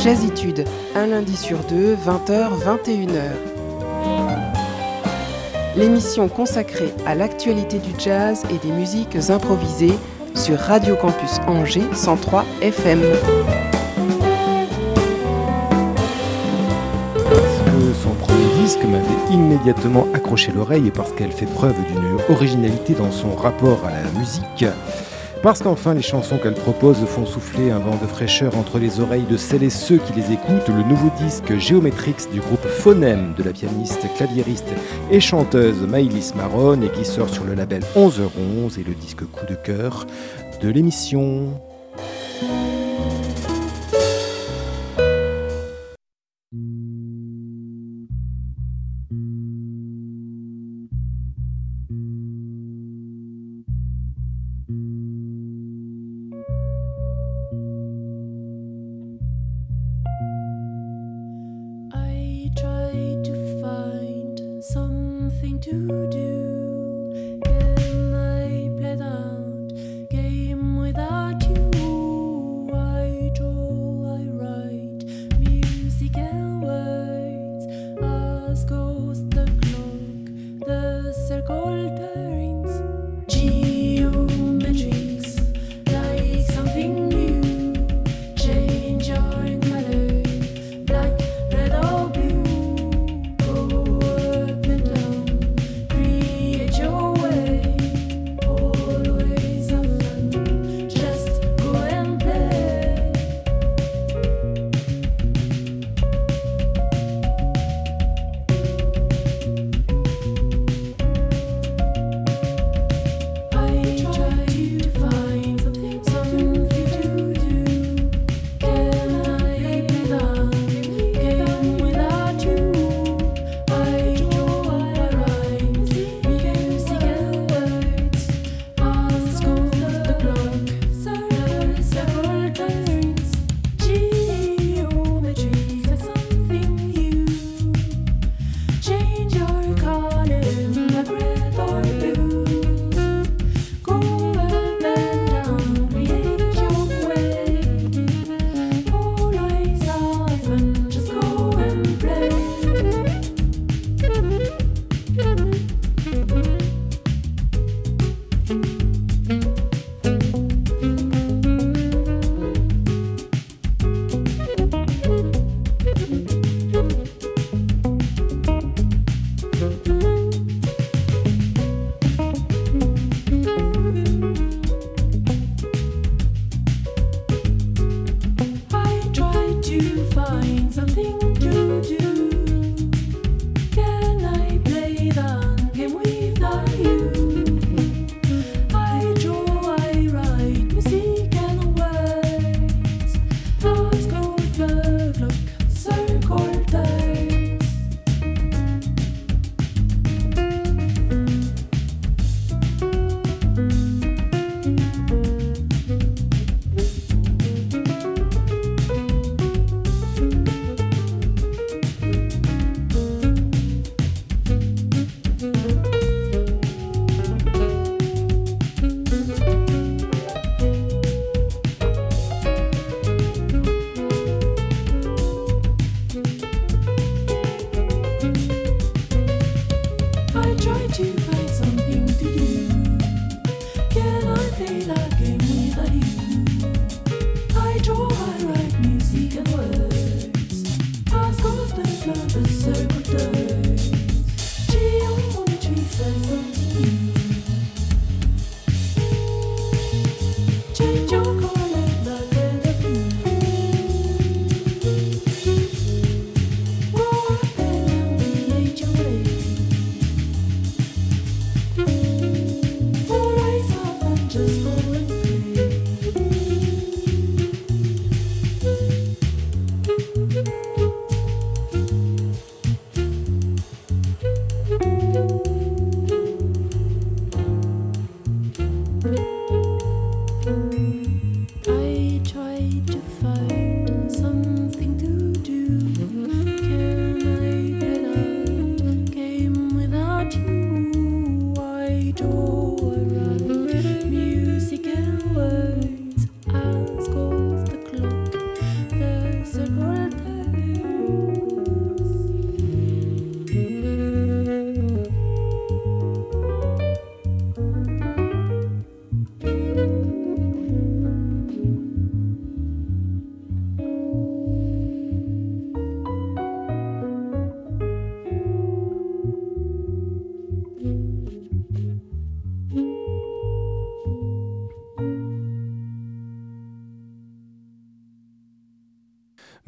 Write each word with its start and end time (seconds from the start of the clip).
Jazzitude, 0.00 0.64
un 0.94 1.08
lundi 1.08 1.36
sur 1.36 1.58
deux, 1.64 1.94
20h, 1.94 2.48
21h. 2.64 3.20
L'émission 5.76 6.26
consacrée 6.28 6.94
à 7.04 7.14
l'actualité 7.14 7.78
du 7.78 7.90
jazz 7.98 8.44
et 8.50 8.56
des 8.66 8.72
musiques 8.72 9.16
improvisées 9.28 9.92
sur 10.34 10.58
Radio 10.58 10.96
Campus 10.96 11.38
Angers 11.46 11.84
103 11.92 12.46
FM. 12.62 13.00
son 18.02 18.14
premier 18.14 18.62
disque 18.62 18.82
m'avait 18.84 19.34
immédiatement 19.34 20.06
accroché 20.14 20.52
l'oreille 20.52 20.90
parce 20.94 21.12
qu'elle 21.12 21.32
fait 21.32 21.44
preuve 21.44 21.74
d'une 21.88 22.34
originalité 22.34 22.94
dans 22.94 23.10
son 23.10 23.34
rapport 23.34 23.84
à 23.84 23.90
la 23.90 24.18
musique. 24.18 24.64
Parce 25.42 25.62
qu'enfin, 25.62 25.94
les 25.94 26.02
chansons 26.02 26.36
qu'elle 26.36 26.54
propose 26.54 26.98
font 27.06 27.24
souffler 27.24 27.70
un 27.70 27.78
vent 27.78 27.96
de 27.96 28.06
fraîcheur 28.06 28.58
entre 28.58 28.78
les 28.78 29.00
oreilles 29.00 29.24
de 29.24 29.38
celles 29.38 29.62
et 29.62 29.70
ceux 29.70 29.96
qui 29.96 30.12
les 30.12 30.32
écoutent. 30.32 30.68
Le 30.68 30.82
nouveau 30.82 31.10
disque 31.18 31.56
Geometrix 31.56 32.16
du 32.30 32.40
groupe 32.40 32.66
Phonème 32.66 33.32
de 33.38 33.42
la 33.42 33.52
pianiste, 33.52 34.06
claviériste 34.16 34.68
et 35.10 35.20
chanteuse 35.20 35.80
Maïlis 35.80 36.32
Maron 36.36 36.82
et 36.82 36.90
qui 36.90 37.06
sort 37.06 37.30
sur 37.30 37.44
le 37.44 37.54
label 37.54 37.82
11h11 37.96 38.78
et 38.80 38.84
le 38.84 38.94
disque 38.94 39.24
coup 39.24 39.46
de 39.48 39.54
cœur 39.54 40.06
de 40.60 40.68
l'émission. 40.68 41.58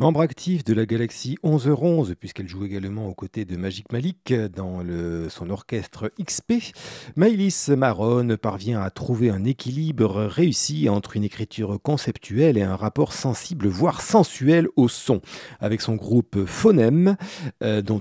Membre 0.02 0.22
actif 0.22 0.64
de 0.64 0.74
la 0.74 0.84
galaxie 0.84 1.38
11h11, 1.44 2.16
puisqu'elle 2.16 2.48
joue 2.48 2.64
également 2.64 3.06
aux 3.06 3.14
côtés 3.14 3.44
de 3.44 3.56
Magic 3.56 3.92
Malik 3.92 4.34
dans 4.52 4.80
son 5.28 5.48
orchestre 5.48 6.10
XP, 6.20 6.74
Maïlis 7.14 7.66
Maron 7.68 8.36
parvient 8.36 8.80
à 8.80 8.90
trouver 8.90 9.30
un 9.30 9.44
équilibre 9.44 10.24
réussi 10.24 10.88
entre 10.88 11.16
une 11.16 11.22
écriture 11.22 11.78
conceptuelle 11.80 12.58
et 12.58 12.62
un 12.62 12.74
rapport 12.74 13.12
sensible, 13.12 13.68
voire 13.68 14.00
sensuel 14.00 14.66
au 14.74 14.88
son. 14.88 15.20
Avec 15.60 15.80
son 15.80 15.94
groupe 15.94 16.46
Phonème, 16.46 17.14
euh, 17.62 17.80
dont, 17.80 18.00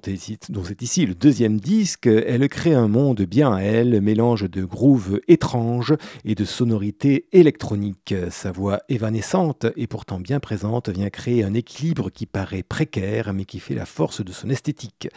dont 0.49 0.63
c'est 0.63 0.81
ici 0.81 1.05
le 1.05 1.13
deuxième 1.13 1.59
disque, 1.59 2.07
elle 2.07 2.49
crée 2.49 2.73
un 2.73 2.87
monde 2.87 3.21
bien 3.21 3.53
à 3.53 3.61
elle, 3.61 4.01
mélange 4.01 4.49
de 4.49 4.65
grooves 4.65 5.21
étranges 5.27 5.93
et 6.25 6.33
de 6.33 6.45
sonorités 6.45 7.27
électroniques. 7.31 8.15
Sa 8.31 8.51
voix 8.51 8.79
évanescente 8.89 9.67
et 9.75 9.85
pourtant 9.85 10.19
bien 10.19 10.39
présente 10.39 10.89
vient 10.89 11.11
créer 11.11 11.43
un 11.43 11.53
équilibre 11.53 11.90
qui 12.11 12.25
paraît 12.25 12.63
précaire 12.63 13.33
mais 13.33 13.45
qui 13.45 13.59
fait 13.59 13.75
la 13.75 13.85
force 13.85 14.23
de 14.23 14.31
son 14.31 14.49
esthétique. 14.49 15.09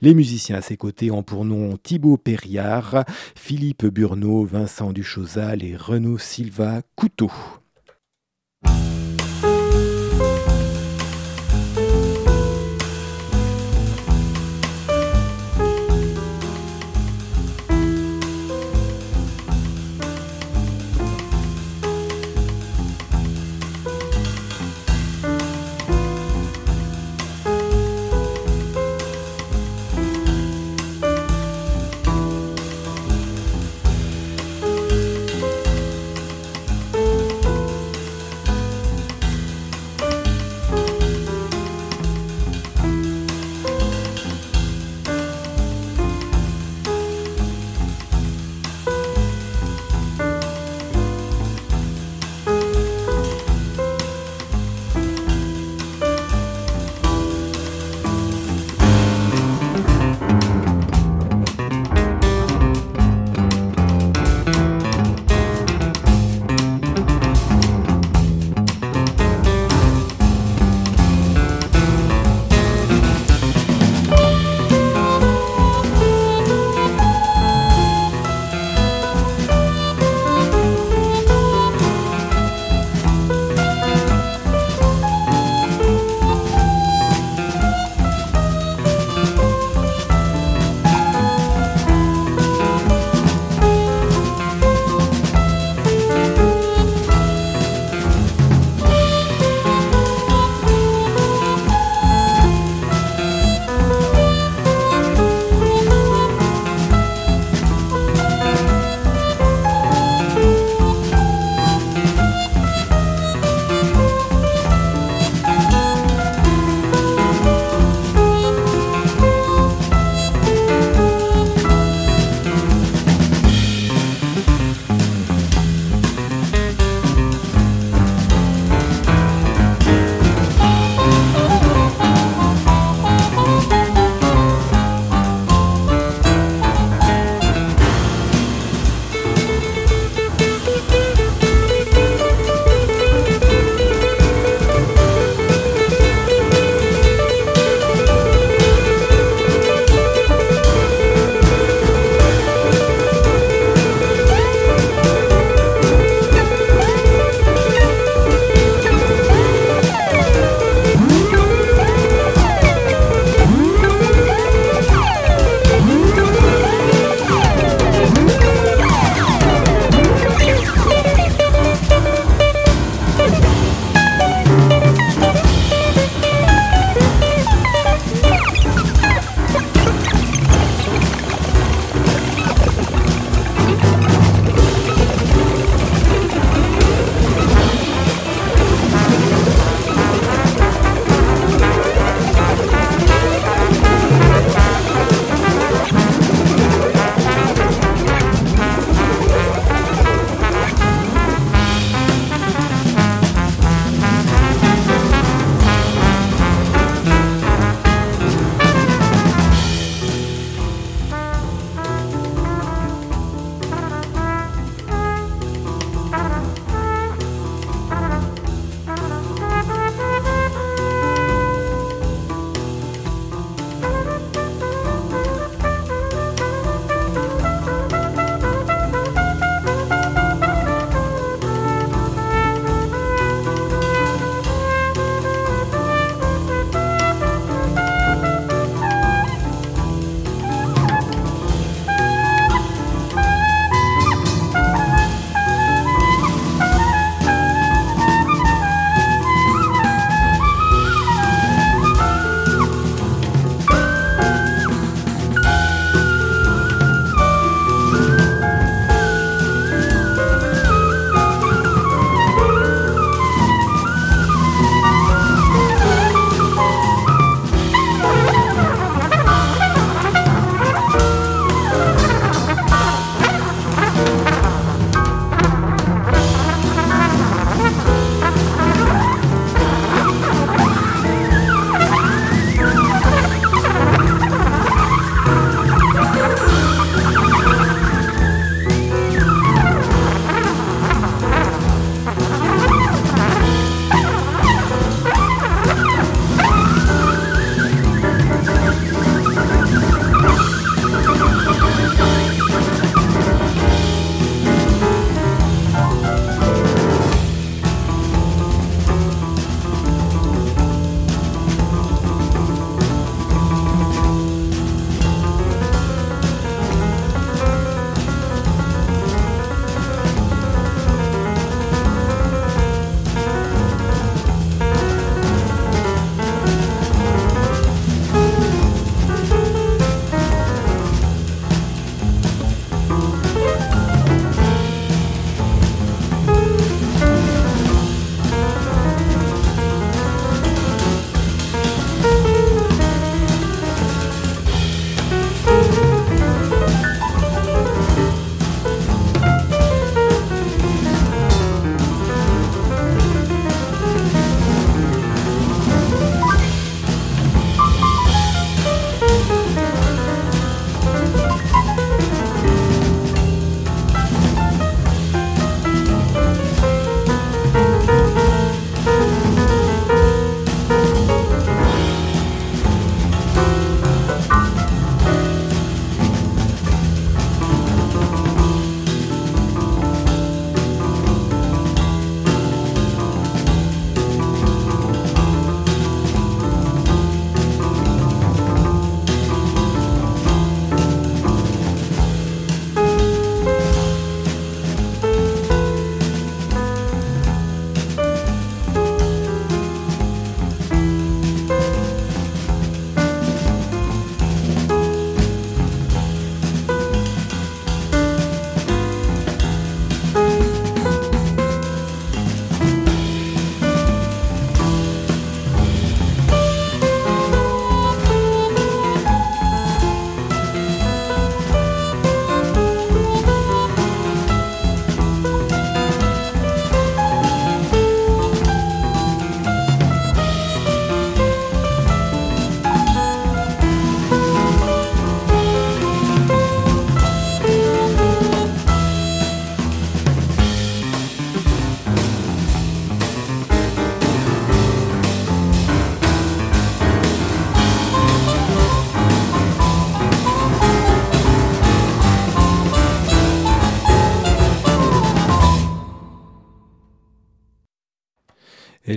Les 0.00 0.14
musiciens 0.14 0.56
à 0.56 0.62
ses 0.62 0.76
côtés 0.76 1.10
ont 1.10 1.22
pour 1.22 1.44
nom 1.44 1.76
Thibaut 1.76 2.16
Perriard, 2.16 3.04
Philippe 3.34 3.86
Burneau, 3.86 4.44
Vincent 4.44 4.92
Duchosal 4.92 5.64
et 5.64 5.76
Renaud 5.76 6.18
Silva 6.18 6.82
Couteau. 6.96 7.30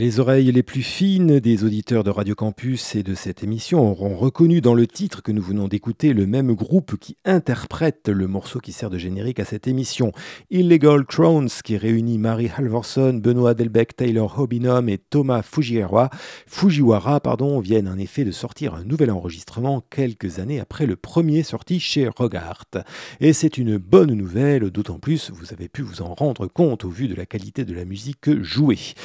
Les 0.03 0.19
oreilles 0.19 0.51
les 0.51 0.63
plus 0.63 0.83
fines 0.83 1.39
des 1.39 1.63
auditeurs 1.63 2.03
de 2.03 2.09
Radio 2.09 2.35
Campus 2.35 2.93
et 2.93 3.03
de 3.03 3.15
cette 3.15 3.41
émission 3.41 3.89
auront 3.89 4.17
reconnu 4.17 4.59
dans 4.59 4.73
le 4.73 4.85
titre 4.85 5.23
que 5.23 5.31
nous 5.31 5.41
venons 5.41 5.69
d'écouter 5.69 6.11
le 6.11 6.27
même 6.27 6.51
groupe 6.51 6.97
qui 6.97 7.15
interprète 7.23 8.09
le 8.09 8.27
morceau 8.27 8.59
qui 8.59 8.73
sert 8.73 8.89
de 8.89 8.97
générique 8.97 9.39
à 9.39 9.45
cette 9.45 9.65
émission. 9.65 10.11
Illegal 10.51 11.05
Crowns, 11.05 11.47
qui 11.63 11.77
réunit 11.77 12.17
Marie 12.17 12.51
Halvorson, 12.53 13.13
Benoît 13.13 13.53
Delbecq, 13.53 13.95
Taylor 13.95 14.37
Hobinum 14.37 14.89
et 14.89 14.97
Thomas 14.97 15.41
Fujiwara, 15.41 16.09
Fujiwara 16.47 17.21
pardon, 17.21 17.61
viennent 17.61 17.87
en 17.87 17.97
effet 17.97 18.25
de 18.25 18.31
sortir 18.31 18.75
un 18.75 18.83
nouvel 18.83 19.09
enregistrement 19.09 19.85
quelques 19.89 20.39
années 20.39 20.59
après 20.59 20.85
le 20.85 20.97
premier 20.97 21.43
sorti 21.43 21.79
chez 21.79 22.09
Rogart. 22.09 22.65
Et 23.21 23.31
c'est 23.31 23.57
une 23.57 23.77
bonne 23.77 24.11
nouvelle, 24.11 24.69
d'autant 24.69 24.99
plus 24.99 25.31
vous 25.31 25.53
avez 25.53 25.69
pu 25.69 25.81
vous 25.81 26.01
en 26.01 26.13
rendre 26.13 26.47
compte 26.47 26.83
au 26.83 26.89
vu 26.89 27.07
de 27.07 27.15
la 27.15 27.25
qualité 27.25 27.63
de 27.63 27.73
la 27.73 27.85
musique 27.85 28.41
jouée. 28.41 28.95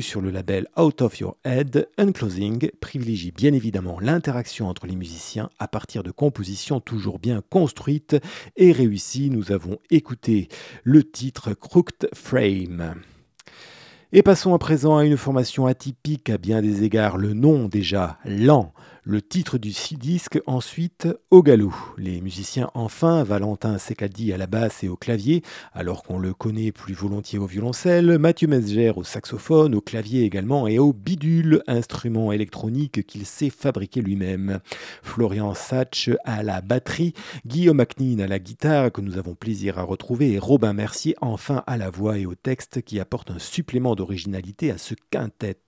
Sur 0.00 0.23
le 0.24 0.30
label 0.30 0.66
Out 0.76 1.02
of 1.02 1.20
Your 1.20 1.36
Head, 1.44 1.86
Unclosing 1.98 2.70
privilégie 2.80 3.30
bien 3.30 3.52
évidemment 3.52 4.00
l'interaction 4.00 4.68
entre 4.68 4.86
les 4.86 4.96
musiciens 4.96 5.50
à 5.58 5.68
partir 5.68 6.02
de 6.02 6.10
compositions 6.10 6.80
toujours 6.80 7.18
bien 7.18 7.42
construites 7.50 8.16
et 8.56 8.72
réussies. 8.72 9.28
Nous 9.30 9.52
avons 9.52 9.78
écouté 9.90 10.48
le 10.82 11.04
titre 11.04 11.52
Crooked 11.52 12.08
Frame. 12.14 12.94
Et 14.12 14.22
passons 14.22 14.54
à 14.54 14.58
présent 14.58 14.96
à 14.96 15.04
une 15.04 15.18
formation 15.18 15.66
atypique 15.66 16.30
à 16.30 16.38
bien 16.38 16.62
des 16.62 16.84
égards, 16.84 17.18
le 17.18 17.34
nom 17.34 17.68
déjà 17.68 18.18
lent 18.24 18.72
le 19.06 19.20
titre 19.20 19.58
du 19.58 19.74
disque 19.98 20.40
ensuite 20.46 21.08
au 21.30 21.42
galop. 21.42 21.74
Les 21.98 22.22
musiciens 22.22 22.70
enfin, 22.72 23.22
Valentin 23.22 23.76
Secaldi 23.76 24.32
à 24.32 24.38
la 24.38 24.46
basse 24.46 24.82
et 24.82 24.88
au 24.88 24.96
clavier, 24.96 25.42
alors 25.74 26.02
qu'on 26.02 26.18
le 26.18 26.32
connaît 26.32 26.72
plus 26.72 26.94
volontiers 26.94 27.38
au 27.38 27.44
violoncelle, 27.44 28.18
Mathieu 28.18 28.48
Mesger 28.48 28.92
au 28.96 29.04
saxophone, 29.04 29.74
au 29.74 29.82
clavier 29.82 30.22
également 30.22 30.66
et 30.66 30.78
au 30.78 30.94
bidule, 30.94 31.62
instrument 31.66 32.32
électronique 32.32 33.06
qu'il 33.06 33.26
sait 33.26 33.50
fabriquer 33.50 34.00
lui-même. 34.00 34.60
Florian 35.02 35.52
Satch 35.52 36.08
à 36.24 36.42
la 36.42 36.62
batterie, 36.62 37.12
Guillaume 37.46 37.80
Acnin 37.80 38.20
à 38.20 38.26
la 38.26 38.38
guitare 38.38 38.90
que 38.90 39.02
nous 39.02 39.18
avons 39.18 39.34
plaisir 39.34 39.78
à 39.78 39.82
retrouver 39.82 40.32
et 40.32 40.38
Robin 40.38 40.72
Mercier 40.72 41.14
enfin 41.20 41.62
à 41.66 41.76
la 41.76 41.90
voix 41.90 42.16
et 42.18 42.24
au 42.24 42.34
texte 42.34 42.80
qui 42.80 43.00
apporte 43.00 43.30
un 43.30 43.38
supplément 43.38 43.96
d'originalité 43.96 44.70
à 44.70 44.78
ce 44.78 44.94
quintet. 45.10 45.58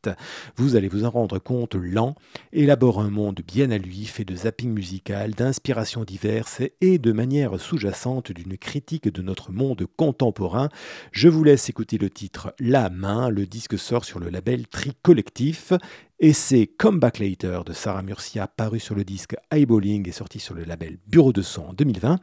Vous 0.56 0.74
allez 0.74 0.88
vous 0.88 1.04
en 1.04 1.10
rendre 1.10 1.38
compte, 1.38 1.74
lent, 1.74 2.14
élabore 2.54 3.00
un 3.00 3.10
bien 3.32 3.70
à 3.70 3.78
lui, 3.78 4.04
fait 4.04 4.24
de 4.24 4.34
zapping 4.34 4.72
musical, 4.72 5.32
d'inspirations 5.32 6.04
diverses 6.04 6.62
et 6.80 6.98
de 6.98 7.12
manière 7.12 7.58
sous-jacente 7.60 8.32
d'une 8.32 8.56
critique 8.56 9.12
de 9.12 9.22
notre 9.22 9.52
monde 9.52 9.86
contemporain. 9.96 10.68
Je 11.12 11.28
vous 11.28 11.44
laisse 11.44 11.68
écouter 11.68 11.98
le 11.98 12.10
titre 12.10 12.54
La 12.58 12.90
main, 12.90 13.30
le 13.30 13.46
disque 13.46 13.78
sort 13.78 14.04
sur 14.04 14.18
le 14.18 14.30
label 14.30 14.66
Tri 14.66 14.92
Collectif 15.02 15.72
et 16.18 16.32
c'est 16.32 16.66
Come 16.66 16.98
Back 16.98 17.18
Later 17.18 17.60
de 17.66 17.72
Sarah 17.72 18.02
Murcia, 18.02 18.46
paru 18.46 18.80
sur 18.80 18.94
le 18.94 19.04
disque 19.04 19.36
Eyeballing 19.52 20.08
et 20.08 20.12
sorti 20.12 20.38
sur 20.38 20.54
le 20.54 20.64
label 20.64 20.98
Bureau 21.06 21.32
de 21.32 21.42
son 21.42 21.66
en 21.66 21.72
2020, 21.74 22.18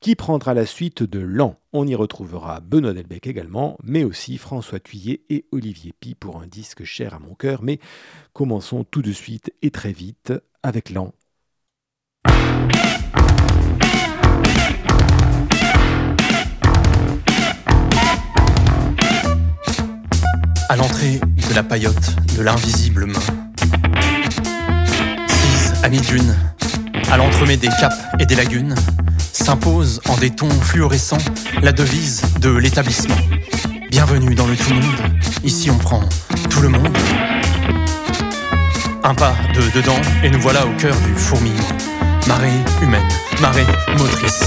qui 0.00 0.14
prendra 0.16 0.52
la 0.52 0.66
suite 0.66 1.02
de 1.02 1.18
L'An. 1.18 1.56
On 1.72 1.86
y 1.86 1.94
retrouvera 1.94 2.60
Benoît 2.60 2.92
Delbecq 2.92 3.26
également, 3.26 3.78
mais 3.82 4.04
aussi 4.04 4.36
François 4.36 4.80
Thuillet 4.80 5.22
et 5.30 5.46
Olivier 5.50 5.94
Pi 5.98 6.14
pour 6.14 6.40
un 6.40 6.46
disque 6.46 6.84
cher 6.84 7.14
à 7.14 7.18
mon 7.18 7.34
cœur. 7.34 7.62
Mais 7.62 7.78
commençons 8.34 8.84
tout 8.84 9.02
de 9.02 9.12
suite 9.12 9.52
et 9.62 9.70
très 9.70 9.92
vite 9.92 10.32
avec 10.62 10.90
L'An. 10.90 11.14
À 20.70 20.76
l'entrée 20.76 21.18
de 21.48 21.54
la 21.54 21.62
paillote 21.62 22.16
de 22.36 22.42
l'invisible 22.42 23.06
main. 23.06 23.20
Six 25.28 25.72
amis 25.82 26.00
d'une, 26.00 26.34
à 27.10 27.16
l'entremet 27.16 27.56
des 27.56 27.68
caps 27.80 27.96
et 28.18 28.26
des 28.26 28.34
lagunes, 28.34 28.74
s'impose 29.32 30.00
en 30.08 30.16
des 30.16 30.30
tons 30.30 30.50
fluorescents 30.50 31.18
la 31.62 31.72
devise 31.72 32.22
de 32.40 32.50
l'établissement. 32.50 33.16
Bienvenue 33.90 34.34
dans 34.34 34.46
le 34.46 34.56
tout 34.56 34.74
monde, 34.74 35.12
ici 35.44 35.70
on 35.70 35.78
prend 35.78 36.02
tout 36.50 36.60
le 36.60 36.68
monde. 36.68 36.96
Un 39.04 39.14
pas 39.14 39.34
de 39.54 39.62
dedans 39.78 40.00
et 40.22 40.30
nous 40.30 40.40
voilà 40.40 40.66
au 40.66 40.72
cœur 40.76 40.94
du 41.00 41.14
fourmillement. 41.14 41.62
Marée 42.26 42.50
humaine, 42.82 43.08
marée 43.40 43.66
motrice. 43.96 44.40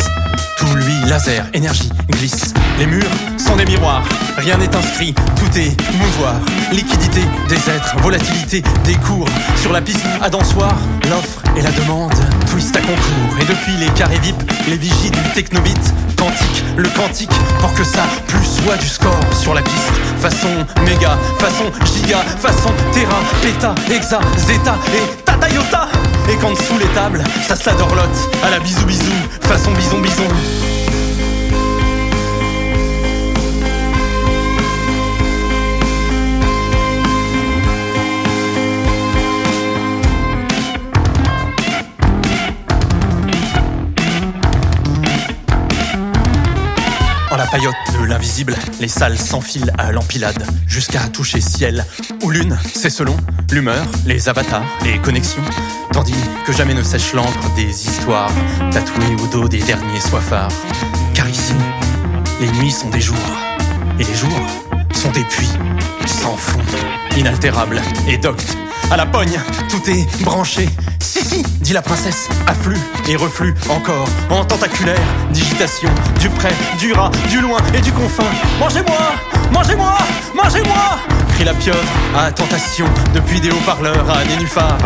Tout 0.57 0.75
lui, 0.75 1.09
laser, 1.09 1.47
énergie, 1.53 1.89
glisse. 2.09 2.53
Les 2.81 2.87
murs 2.87 3.11
sont 3.37 3.55
des 3.57 3.65
miroirs, 3.65 4.01
rien 4.37 4.57
n'est 4.57 4.75
inscrit, 4.75 5.13
tout 5.13 5.55
est 5.55 5.77
mouvoir. 5.93 6.33
Liquidité 6.71 7.21
des 7.47 7.69
êtres, 7.69 7.95
volatilité 7.99 8.63
des 8.85 8.95
cours. 8.95 9.29
Sur 9.57 9.71
la 9.71 9.81
piste 9.81 10.03
à 10.19 10.31
dansoir, 10.31 10.75
l'offre 11.07 11.43
et 11.55 11.61
la 11.61 11.69
demande 11.73 12.11
twist 12.49 12.75
à 12.75 12.79
concours. 12.79 13.37
Et 13.39 13.45
depuis 13.45 13.73
les 13.79 13.85
carrés 13.93 14.17
VIP, 14.17 14.35
les 14.67 14.77
vigies 14.77 15.11
du 15.11 15.19
technobit, 15.35 15.75
quantique, 16.17 16.63
le 16.75 16.89
quantique, 16.89 17.29
pour 17.59 17.71
que 17.75 17.83
ça 17.83 18.01
plus 18.25 18.63
soit 18.63 18.77
du 18.77 18.87
score 18.87 19.19
sur 19.39 19.53
la 19.53 19.61
piste. 19.61 19.93
Façon 20.19 20.65
méga, 20.83 21.19
façon 21.37 21.65
giga, 21.85 22.17
façon 22.39 22.73
terra, 22.93 23.19
péta, 23.43 23.75
hexa, 23.91 24.19
zeta 24.37 24.75
et 24.87 25.23
tata 25.23 25.49
iota. 25.51 25.87
Et 26.31 26.35
quand 26.37 26.55
sous 26.55 26.79
les 26.79 26.91
tables, 26.95 27.21
ça 27.47 27.55
se 27.55 27.69
la 27.69 27.75
dorlote 27.75 28.29
à 28.43 28.49
la 28.49 28.59
bisou 28.59 28.87
bisou, 28.87 29.13
façon 29.41 29.69
bison 29.73 29.99
bison. 29.99 30.80
Paillote 47.51 47.75
de 47.99 48.05
l'invisible, 48.05 48.55
les 48.79 48.87
salles 48.87 49.17
s'enfilent 49.17 49.73
à 49.77 49.91
l'empilade, 49.91 50.41
jusqu'à 50.67 51.01
toucher 51.09 51.41
ciel 51.41 51.85
ou 52.23 52.29
lune, 52.29 52.57
c'est 52.73 52.89
selon 52.89 53.17
l'humeur, 53.51 53.85
les 54.05 54.29
avatars, 54.29 54.63
les 54.85 54.97
connexions, 54.99 55.43
tandis 55.91 56.15
que 56.45 56.53
jamais 56.53 56.73
ne 56.73 56.81
sèche 56.81 57.11
l'encre 57.11 57.53
des 57.57 57.69
histoires 57.69 58.31
tatouées 58.71 59.15
au 59.21 59.27
dos 59.27 59.49
des 59.49 59.59
derniers 59.59 59.99
soifards. 59.99 60.51
Car 61.13 61.27
ici, 61.27 61.53
les 62.39 62.49
nuits 62.53 62.71
sont 62.71 62.89
des 62.89 63.01
jours, 63.01 63.17
et 63.99 64.05
les 64.05 64.15
jours 64.15 64.47
sont 64.93 65.11
des 65.11 65.25
puits, 65.25 65.51
sans 66.11 66.35
fond, 66.35 66.59
inaltérables 67.17 67.81
et 68.07 68.17
doctes. 68.17 68.57
À 68.91 68.97
la 68.97 69.05
pogne, 69.05 69.39
tout 69.69 69.89
est 69.89 70.05
branché. 70.23 70.67
Si, 70.99 71.23
si, 71.23 71.43
dit 71.61 71.73
la 71.73 71.81
princesse, 71.81 72.27
afflux 72.47 72.79
et 73.07 73.15
reflux 73.15 73.55
encore, 73.69 74.07
en 74.29 74.43
tentaculaire 74.43 74.99
digitation, 75.31 75.89
du 76.19 76.29
près, 76.29 76.53
du 76.79 76.93
ras, 76.93 77.11
du 77.29 77.39
loin 77.39 77.59
et 77.73 77.81
du 77.81 77.91
confin. 77.91 78.23
Mangez-moi, 78.59 79.13
mangez-moi, 79.51 79.97
mangez-moi 80.35 80.99
crie 81.31 81.43
la 81.43 81.53
pieuvre 81.53 81.77
à 82.17 82.31
tentation, 82.31 82.85
depuis 83.13 83.39
des 83.39 83.49
haut-parleurs 83.49 84.09
à 84.09 84.23
nénuphar. 84.25 84.77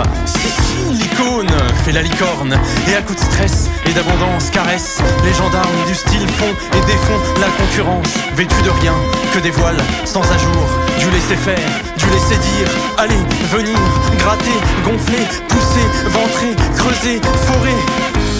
L'icône 0.92 1.52
fait 1.84 1.92
la 1.92 2.02
licorne, 2.02 2.58
et 2.90 2.96
à 2.96 3.02
coup 3.02 3.14
de 3.14 3.20
stress 3.20 3.70
et 3.86 3.94
d'abondance 3.94 4.50
caresse, 4.50 5.00
les 5.24 5.34
gendarmes 5.34 5.86
du 5.88 5.96
style 5.96 6.28
font 6.28 6.54
et 6.78 6.86
défont 6.86 7.20
la 7.40 7.48
concurrence, 7.48 8.08
vêtus 8.36 8.62
de 8.64 8.70
rien 8.70 8.94
que 9.34 9.40
des 9.40 9.52
voiles 9.52 9.82
sans 10.06 10.22
ajour, 10.22 10.66
du 11.00 11.10
laisser 11.12 11.36
faire, 11.36 11.70
du 11.98 12.06
laisser 12.08 12.38
dire, 12.38 12.70
aller, 12.98 13.22
venir, 13.52 13.78
gratter, 14.20 14.60
gonfler, 14.84 15.26
pousser, 15.48 15.88
ventrer, 16.10 16.56
creuser, 16.78 17.22
forer. 17.46 18.35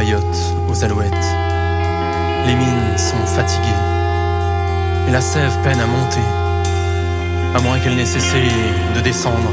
Aux 0.00 0.84
alouettes. 0.84 1.12
Les 2.46 2.54
mines 2.54 2.96
sont 2.96 3.26
fatiguées 3.26 3.68
et 5.06 5.10
la 5.10 5.20
sève 5.20 5.52
peine 5.62 5.78
à 5.78 5.86
monter, 5.86 6.24
à 7.54 7.60
moins 7.60 7.78
qu'elle 7.78 7.96
n'ait 7.96 8.06
cessé 8.06 8.40
de 8.94 9.00
descendre 9.00 9.50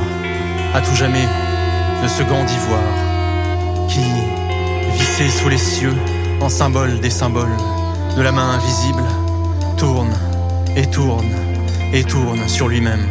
à 0.73 0.79
tout 0.79 0.95
jamais 0.95 1.27
de 2.01 2.07
ce 2.07 2.23
gant 2.23 2.45
d'ivoire 2.45 2.79
qui, 3.89 3.99
vissé 4.97 5.29
sous 5.29 5.49
les 5.49 5.57
cieux 5.57 5.95
en 6.39 6.47
symbole 6.47 7.01
des 7.01 7.09
symboles 7.09 7.57
de 8.15 8.21
la 8.21 8.31
main 8.31 8.51
invisible, 8.51 9.03
tourne 9.75 10.13
et 10.77 10.85
tourne 10.85 11.35
et 11.91 12.05
tourne 12.05 12.47
sur 12.47 12.69
lui-même, 12.69 13.05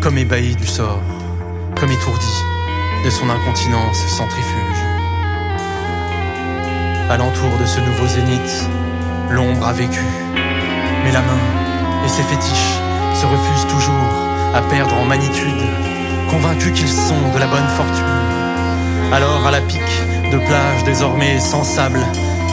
comme 0.00 0.16
ébahi 0.16 0.56
du 0.56 0.66
sort, 0.66 1.02
comme 1.78 1.90
étourdi 1.90 2.34
de 3.04 3.10
son 3.10 3.28
incontinence 3.28 3.98
centrifuge. 4.08 4.89
Alentour 7.10 7.58
de 7.58 7.66
ce 7.66 7.80
nouveau 7.80 8.06
zénith, 8.06 8.68
l'ombre 9.30 9.66
a 9.66 9.72
vécu, 9.72 10.04
mais 11.02 11.10
la 11.10 11.18
main 11.18 11.42
et 12.04 12.08
ses 12.08 12.22
fétiches 12.22 12.78
se 13.14 13.26
refusent 13.26 13.66
toujours 13.66 14.14
à 14.54 14.62
perdre 14.62 14.94
en 14.94 15.06
magnitude, 15.06 15.60
convaincus 16.30 16.72
qu'ils 16.72 16.88
sont 16.88 17.32
de 17.34 17.38
la 17.40 17.48
bonne 17.48 17.66
fortune. 17.76 18.04
Alors 19.12 19.44
à 19.44 19.50
la 19.50 19.60
pique 19.60 19.80
de 20.30 20.38
plage 20.38 20.84
désormais 20.84 21.40
sans 21.40 21.64
sable, 21.64 21.98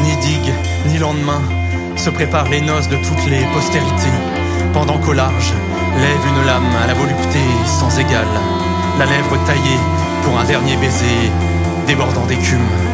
ni 0.04 0.16
digue, 0.26 0.54
ni 0.88 0.98
lendemain, 0.98 1.44
se 1.96 2.10
préparent 2.10 2.50
les 2.50 2.62
noces 2.62 2.90
de 2.90 2.98
toutes 2.98 3.28
les 3.28 3.46
postérités, 3.54 4.18
pendant 4.74 4.98
qu'au 4.98 5.14
large 5.14 5.54
lève 5.98 6.28
une 6.36 6.48
lame 6.48 6.76
à 6.84 6.88
la 6.88 6.96
volupté 6.96 7.42
sans 7.68 7.96
égale, 8.00 8.26
la 8.98 9.06
lèvre 9.06 9.38
taillée 9.46 9.80
pour 10.24 10.40
un 10.40 10.46
dernier 10.46 10.78
baiser 10.78 11.30
débordant 11.86 12.26
d'écume. 12.26 12.87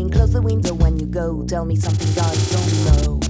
Doing. 0.00 0.10
Close 0.10 0.32
the 0.32 0.42
window 0.42 0.74
when 0.74 0.98
you 0.98 1.06
go, 1.06 1.44
tell 1.46 1.64
me 1.64 1.76
something 1.76 2.08
I 2.22 2.34
don't 2.52 3.06
know. 3.06 3.29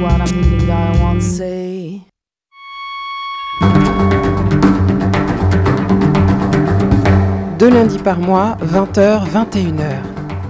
What. 0.00 0.16
Deux 7.58 7.70
lundis 7.70 7.98
par 7.98 8.18
mois, 8.18 8.56
20h, 8.62 9.26
21h. 9.30 9.96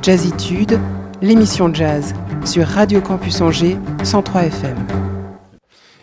Jazzitude, 0.02 0.80
l'émission 1.22 1.72
jazz 1.72 2.14
sur 2.44 2.66
Radio 2.66 3.00
Campus 3.00 3.40
Angers 3.40 3.78
103 4.02 4.42
FM. 4.42 5.15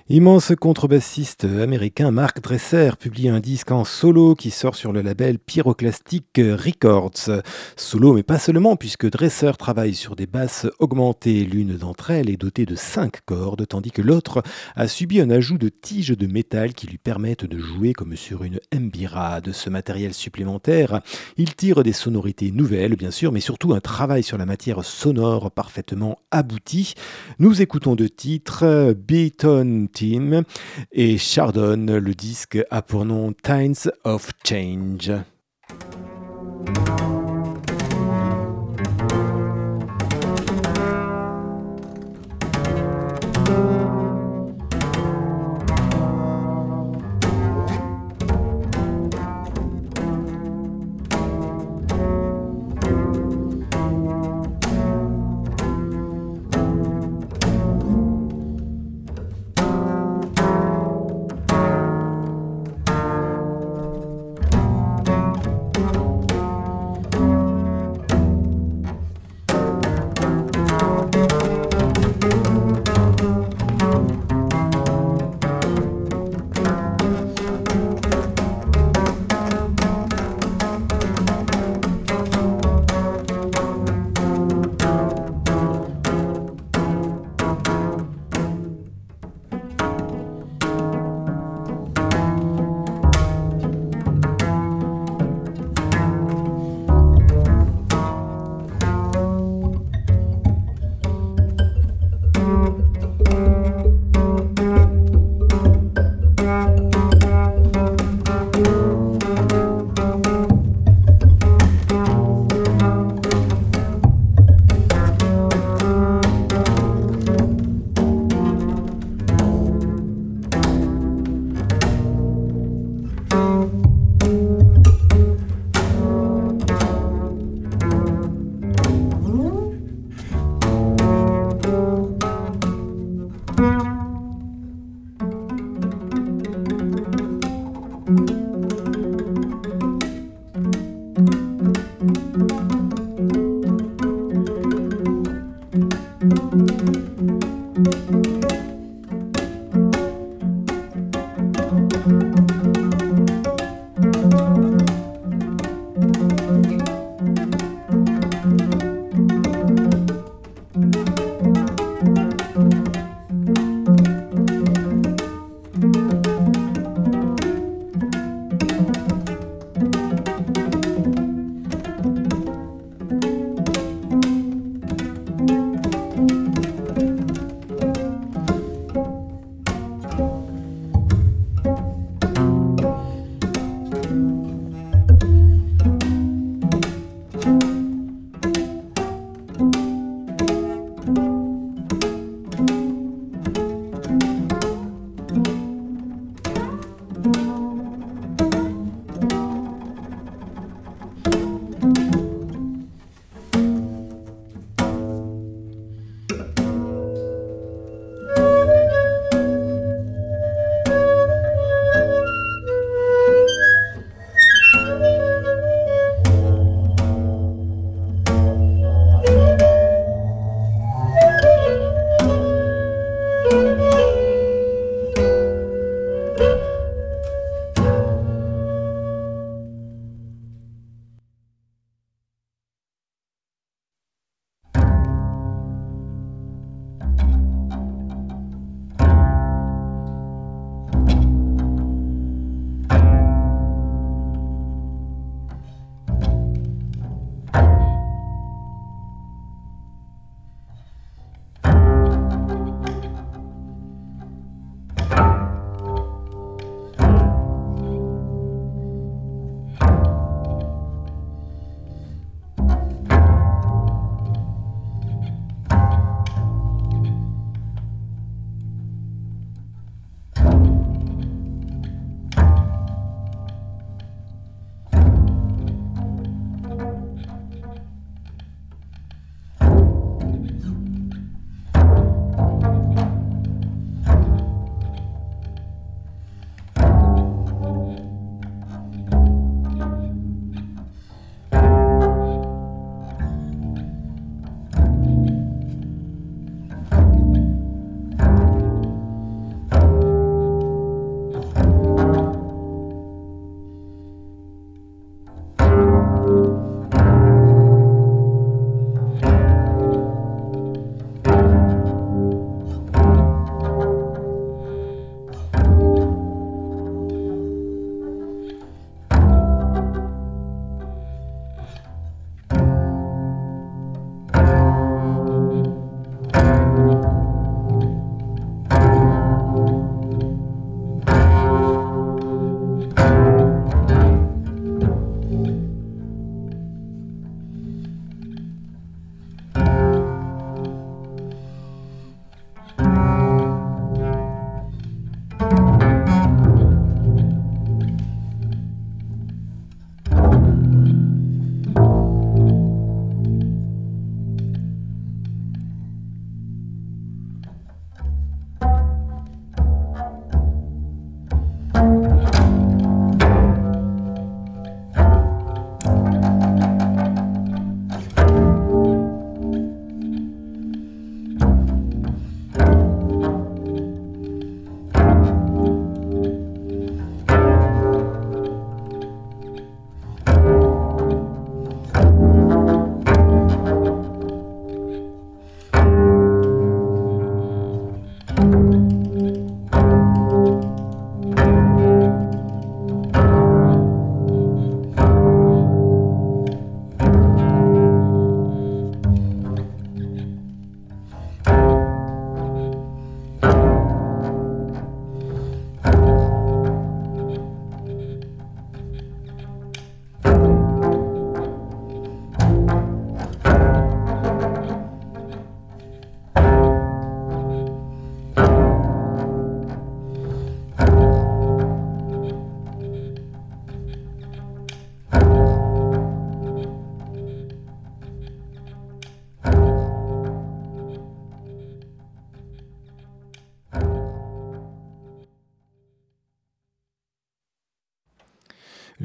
Immense 0.09 0.53
contrebassiste 0.59 1.45
américain 1.45 2.11
Mark 2.11 2.41
Dresser 2.41 2.91
publie 2.99 3.29
un 3.29 3.39
disque 3.39 3.71
en 3.71 3.85
solo 3.85 4.35
qui 4.35 4.51
sort 4.51 4.75
sur 4.75 4.91
le 4.91 5.01
label 5.01 5.39
Pyroclastic 5.39 6.25
Records. 6.35 7.41
Solo, 7.77 8.13
mais 8.13 8.21
pas 8.21 8.37
seulement, 8.37 8.75
puisque 8.75 9.09
Dresser 9.09 9.53
travaille 9.57 9.95
sur 9.95 10.17
des 10.17 10.27
basses 10.27 10.67
augmentées. 10.79 11.45
L'une 11.45 11.77
d'entre 11.77 12.11
elles 12.11 12.29
est 12.29 12.35
dotée 12.35 12.65
de 12.65 12.75
5 12.75 13.21
cordes, 13.25 13.65
tandis 13.65 13.91
que 13.91 14.01
l'autre 14.01 14.43
a 14.75 14.89
subi 14.89 15.21
un 15.21 15.29
ajout 15.29 15.57
de 15.57 15.69
tiges 15.69 16.17
de 16.17 16.27
métal 16.27 16.73
qui 16.73 16.85
lui 16.87 16.97
permettent 16.97 17.45
de 17.45 17.57
jouer 17.57 17.93
comme 17.93 18.17
sur 18.17 18.43
une 18.43 18.59
mbira. 18.75 19.39
De 19.39 19.53
ce 19.53 19.69
matériel 19.69 20.13
supplémentaire, 20.13 20.99
il 21.37 21.55
tire 21.55 21.81
des 21.81 21.93
sonorités 21.93 22.51
nouvelles, 22.51 22.97
bien 22.97 23.11
sûr, 23.11 23.31
mais 23.31 23.39
surtout 23.39 23.73
un 23.73 23.79
travail 23.79 24.21
sur 24.21 24.37
la 24.37 24.45
matière 24.45 24.83
sonore 24.83 25.49
parfaitement 25.49 26.19
abouti. 26.29 26.93
Nous 27.39 27.61
écoutons 27.61 27.95
deux 27.95 28.09
titres, 28.09 28.93
Beaton 29.07 29.87
et 30.91 31.17
Chardon, 31.17 31.86
le 31.88 32.13
disque 32.13 32.58
a 32.69 32.82
pour 32.82 33.06
nom 33.06 33.34
Times 33.34 33.91
of 34.03 34.32
Change. 34.43 35.12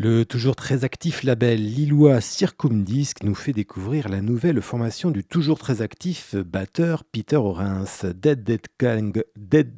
Le 0.08 0.24
toujours 0.24 0.56
très 0.56 0.84
actif 0.84 1.22
label 1.22 1.62
lillois 1.62 2.22
Circumdisc 2.22 3.24
nous 3.24 3.34
fait 3.34 3.52
découvrir 3.52 4.08
la 4.08 4.22
nouvelle 4.22 4.62
formation 4.62 5.10
du 5.10 5.22
toujours 5.22 5.58
très 5.58 5.82
actif 5.82 6.34
batteur 6.34 7.04
Peter 7.04 7.36
Orens, 7.36 8.06
Dead 8.14 8.42
Dead 8.42 8.62
Gang, 8.80 9.22
Dead 9.36 9.70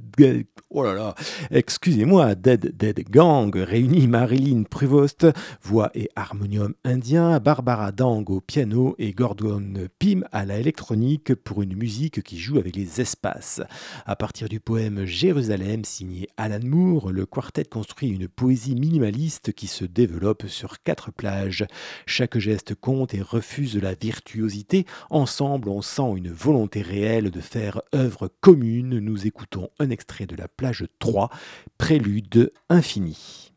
oh 0.71 0.85
là 0.85 0.95
là, 0.95 1.15
excusez-moi, 1.51 2.37
Dead 2.37 2.77
Dead 2.77 3.11
Gang 3.11 3.51
réunit 3.57 4.07
Marilyn 4.07 4.63
Pruvost, 4.63 5.27
voix 5.63 5.91
et 5.95 6.11
harmonium 6.15 6.75
indien, 6.85 7.41
Barbara 7.41 7.91
Dang 7.91 8.29
au 8.31 8.41
piano 8.41 8.95
et 8.99 9.13
Gordon 9.13 9.89
Pym 9.99 10.25
à 10.31 10.45
la 10.45 10.59
électronique 10.59 11.35
pour 11.35 11.63
une 11.63 11.75
musique 11.75 12.23
qui 12.23 12.39
joue 12.39 12.59
avec 12.59 12.77
les 12.77 13.01
espaces. 13.01 13.63
À 14.07 14.15
partir 14.15 14.49
du 14.49 14.61
poème 14.61 15.07
Jérusalem 15.07 15.85
signé 15.85 16.29
Alan 16.37 16.61
Moore, 16.63 17.11
le 17.11 17.27
quartet 17.27 17.65
construit 17.65 18.11
une 18.11 18.29
poésie 18.29 18.77
minimaliste 18.77 19.53
qui 19.53 19.67
se 19.67 19.85
développe 19.85 20.20
sur 20.47 20.83
quatre 20.83 21.11
plages. 21.13 21.67
Chaque 22.07 22.39
geste 22.39 22.75
compte 22.75 23.15
et 23.15 23.23
refuse 23.23 23.77
la 23.77 23.95
virtuosité. 23.95 24.87
Ensemble, 25.11 25.69
on 25.69 25.83
sent 25.83 26.13
une 26.17 26.31
volonté 26.31 26.83
réelle 26.83 27.31
de 27.31 27.41
faire 27.41 27.83
œuvre 27.95 28.31
commune. 28.41 28.99
Nous 28.99 29.27
écoutons 29.27 29.71
un 29.79 29.91
extrait 29.91 30.27
de 30.27 30.37
la 30.37 30.49
plage 30.49 30.85
3, 30.99 31.31
Prélude 31.79 32.53
infini. 32.69 33.50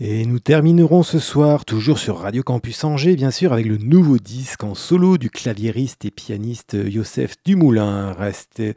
Et 0.00 0.24
nous 0.26 0.38
terminerons 0.38 1.02
ce 1.02 1.18
soir, 1.18 1.64
toujours 1.64 1.98
sur 1.98 2.18
Radio 2.18 2.44
Campus 2.44 2.84
Angers, 2.84 3.16
bien 3.16 3.32
sûr, 3.32 3.52
avec 3.52 3.66
le 3.66 3.78
nouveau 3.78 4.18
disque 4.18 4.62
en 4.62 4.76
solo 4.76 5.18
du 5.18 5.28
claviériste 5.28 6.04
et 6.04 6.12
pianiste 6.12 6.76
Yosef 6.80 7.34
Dumoulin. 7.44 8.12
Restez 8.12 8.76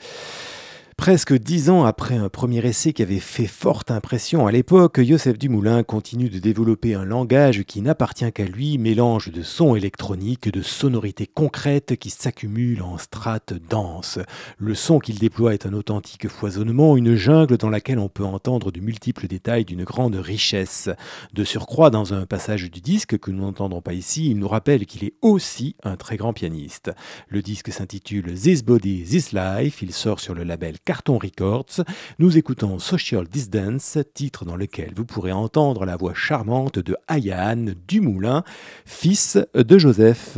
Presque 1.01 1.33
dix 1.33 1.71
ans 1.71 1.83
après 1.83 2.15
un 2.15 2.29
premier 2.29 2.63
essai 2.63 2.93
qui 2.93 3.01
avait 3.01 3.17
fait 3.17 3.47
forte 3.47 3.89
impression 3.89 4.45
à 4.45 4.51
l'époque, 4.51 4.99
Yosef 4.99 5.35
Dumoulin 5.35 5.81
continue 5.81 6.29
de 6.29 6.37
développer 6.37 6.93
un 6.93 7.05
langage 7.05 7.63
qui 7.63 7.81
n'appartient 7.81 8.31
qu'à 8.31 8.45
lui, 8.45 8.77
mélange 8.77 9.31
de 9.31 9.41
sons 9.41 9.75
électroniques, 9.75 10.53
de 10.53 10.61
sonorités 10.61 11.25
concrètes 11.25 11.95
qui 11.95 12.11
s'accumulent 12.11 12.83
en 12.83 12.99
strates 12.99 13.55
denses. 13.67 14.19
Le 14.59 14.75
son 14.75 14.99
qu'il 14.99 15.17
déploie 15.17 15.55
est 15.55 15.65
un 15.65 15.73
authentique 15.73 16.27
foisonnement, 16.27 16.95
une 16.95 17.15
jungle 17.15 17.57
dans 17.57 17.71
laquelle 17.71 17.97
on 17.97 18.07
peut 18.07 18.23
entendre 18.23 18.71
de 18.71 18.79
multiples 18.79 19.25
détails 19.25 19.65
d'une 19.65 19.83
grande 19.83 20.17
richesse. 20.17 20.87
De 21.33 21.43
surcroît, 21.43 21.89
dans 21.89 22.13
un 22.13 22.27
passage 22.27 22.69
du 22.69 22.79
disque 22.79 23.17
que 23.17 23.31
nous 23.31 23.41
n'entendrons 23.41 23.81
pas 23.81 23.93
ici, 23.93 24.29
il 24.29 24.37
nous 24.37 24.47
rappelle 24.47 24.85
qu'il 24.85 25.03
est 25.03 25.15
aussi 25.23 25.75
un 25.81 25.95
très 25.95 26.17
grand 26.17 26.33
pianiste. 26.33 26.91
Le 27.27 27.41
disque 27.41 27.71
s'intitule 27.71 28.35
This 28.35 28.63
Body, 28.63 29.03
This 29.03 29.31
Life, 29.31 29.81
il 29.81 29.93
sort 29.93 30.19
sur 30.19 30.35
le 30.35 30.43
label 30.43 30.75
Carton 30.91 31.19
Records, 31.19 31.85
nous 32.19 32.37
écoutons 32.37 32.77
Social 32.77 33.25
Distance, 33.25 33.97
titre 34.13 34.43
dans 34.43 34.57
lequel 34.57 34.91
vous 34.93 35.05
pourrez 35.05 35.31
entendre 35.31 35.85
la 35.85 35.95
voix 35.95 36.13
charmante 36.13 36.79
de 36.79 36.97
Ayan 37.07 37.67
Dumoulin, 37.87 38.43
fils 38.83 39.37
de 39.53 39.77
Joseph. 39.77 40.37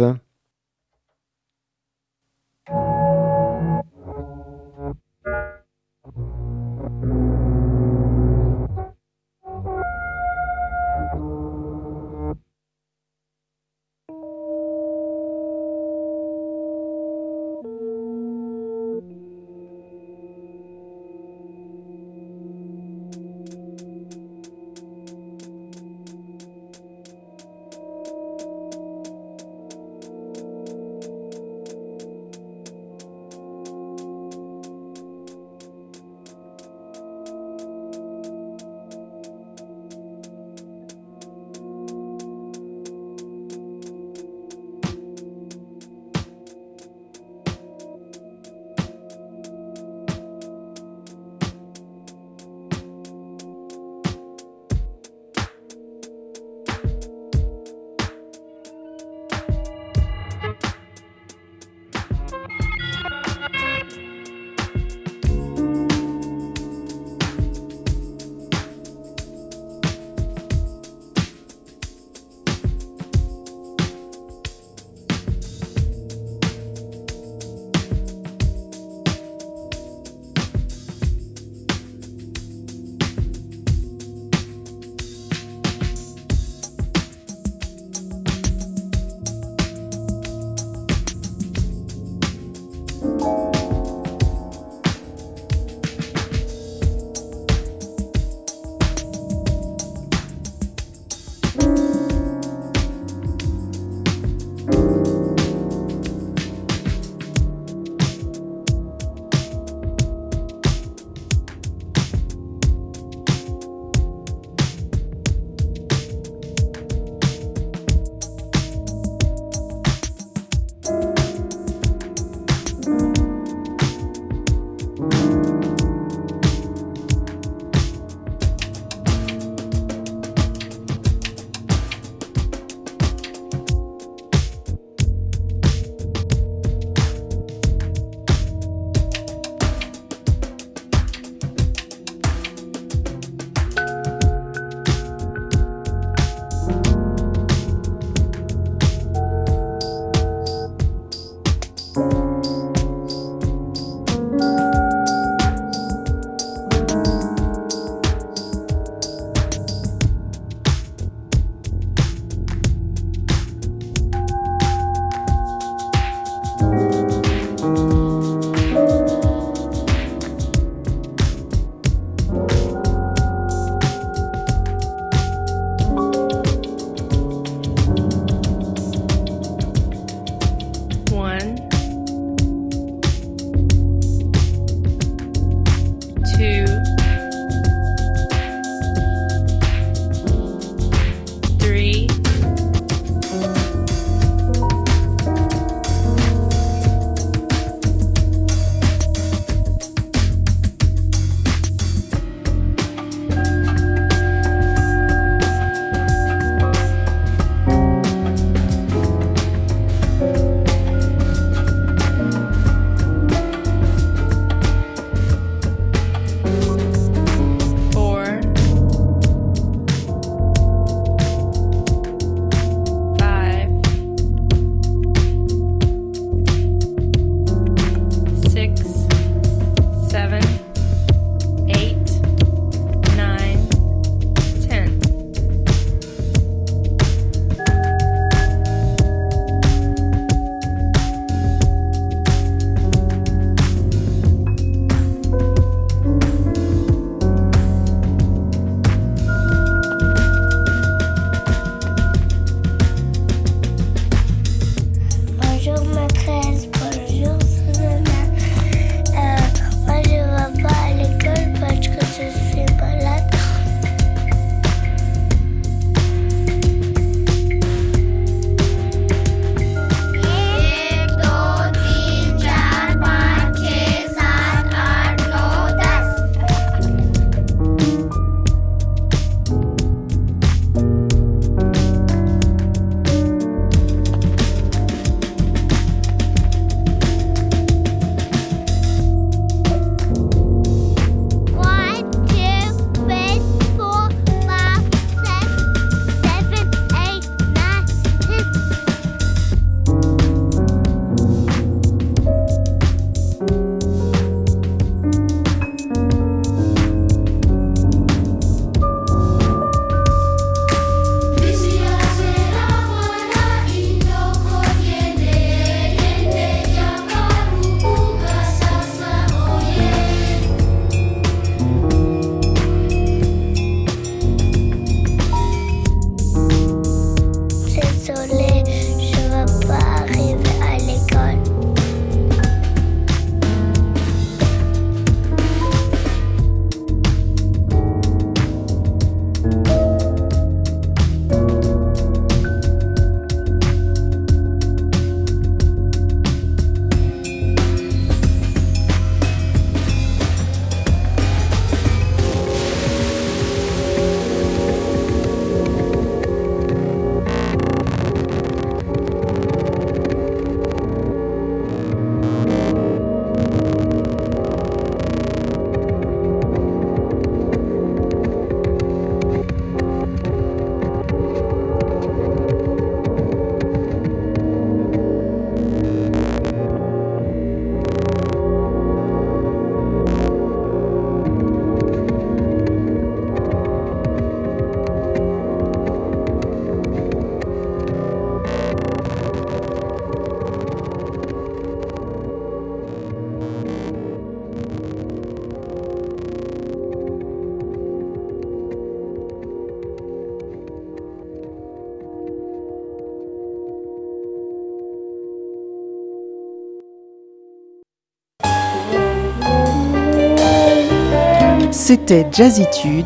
C'était 411.93 412.25
Jazzitude, 412.31 413.05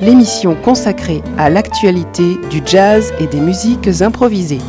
l'émission 0.00 0.54
consacrée 0.54 1.20
à 1.36 1.50
l'actualité 1.50 2.36
du 2.48 2.62
jazz 2.64 3.12
et 3.20 3.26
des 3.26 3.40
musiques 3.40 4.00
improvisées. 4.00 4.62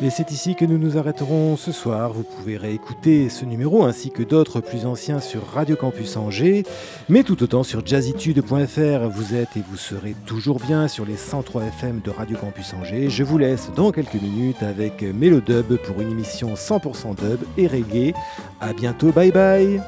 Et 0.00 0.10
c'est 0.10 0.30
ici 0.30 0.54
que 0.54 0.64
nous 0.64 0.78
nous 0.78 0.96
arrêterons 0.96 1.56
ce 1.56 1.72
soir. 1.72 2.12
Vous 2.12 2.22
pouvez 2.22 2.56
réécouter 2.56 3.30
ce 3.30 3.44
numéro 3.44 3.82
ainsi 3.82 4.12
que 4.12 4.22
d'autres 4.22 4.60
plus 4.60 4.86
anciens 4.86 5.18
sur 5.18 5.44
Radio 5.44 5.74
Campus 5.74 6.16
Angers, 6.16 6.62
mais 7.08 7.24
tout 7.24 7.42
autant 7.42 7.64
sur 7.64 7.84
jazzitude.fr. 7.84 9.08
Vous 9.08 9.34
êtes 9.34 9.56
et 9.56 9.62
vous 9.68 9.76
serez 9.76 10.14
toujours 10.24 10.60
bien 10.60 10.86
sur 10.86 11.04
les 11.04 11.16
103 11.16 11.64
FM 11.64 12.00
de 12.00 12.10
Radio 12.10 12.36
Campus 12.36 12.74
Angers. 12.80 13.10
Je 13.10 13.24
vous 13.24 13.38
laisse 13.38 13.72
dans 13.74 13.90
quelques 13.90 14.22
minutes 14.22 14.62
avec 14.62 15.02
Mélodub 15.02 15.78
pour 15.78 16.00
une 16.00 16.12
émission 16.12 16.54
100% 16.54 17.16
dub 17.16 17.40
et 17.58 17.66
reggae. 17.66 18.14
À 18.60 18.72
bientôt, 18.72 19.10
bye 19.10 19.32
bye 19.32 19.80